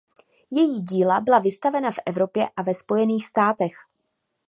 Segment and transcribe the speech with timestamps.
[0.51, 3.71] Její díla byla vystavena v Evropě a ve Spojených státech.